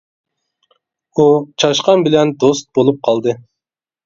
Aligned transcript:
ئۇ 1.19 1.25
چاشقان 1.65 2.01
بىلەن 2.09 2.33
دوست 2.45 2.71
بولۇپ 2.79 2.99
قالدى. 3.11 3.37